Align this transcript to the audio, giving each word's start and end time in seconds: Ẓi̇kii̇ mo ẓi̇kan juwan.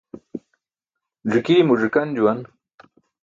Ẓi̇kii̇ 1.31 1.65
mo 1.67 1.73
ẓi̇kan 1.81 2.09
juwan. 2.15 2.39